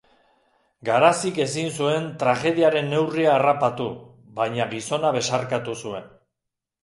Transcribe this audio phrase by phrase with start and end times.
[0.87, 3.87] Garazik ezin zuen tragediaren neurria harrapatu,
[4.39, 6.09] baina gizona besarkatu zuen.